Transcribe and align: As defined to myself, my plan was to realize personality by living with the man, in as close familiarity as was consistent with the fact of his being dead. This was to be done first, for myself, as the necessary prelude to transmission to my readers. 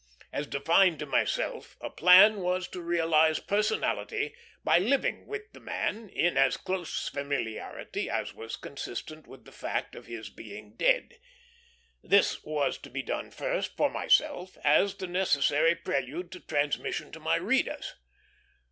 As 0.33 0.47
defined 0.47 0.97
to 0.97 1.05
myself, 1.05 1.77
my 1.79 1.89
plan 1.89 2.37
was 2.39 2.67
to 2.69 2.81
realize 2.81 3.37
personality 3.39 4.33
by 4.63 4.79
living 4.79 5.27
with 5.27 5.53
the 5.53 5.59
man, 5.59 6.09
in 6.09 6.37
as 6.37 6.57
close 6.57 7.07
familiarity 7.07 8.09
as 8.09 8.33
was 8.33 8.55
consistent 8.55 9.27
with 9.27 9.45
the 9.45 9.51
fact 9.51 9.93
of 9.93 10.07
his 10.07 10.31
being 10.31 10.73
dead. 10.75 11.17
This 12.01 12.43
was 12.43 12.79
to 12.79 12.89
be 12.89 13.03
done 13.03 13.29
first, 13.29 13.77
for 13.77 13.91
myself, 13.91 14.57
as 14.63 14.95
the 14.95 15.05
necessary 15.05 15.75
prelude 15.75 16.31
to 16.31 16.39
transmission 16.39 17.11
to 17.11 17.19
my 17.19 17.35
readers. 17.35 17.93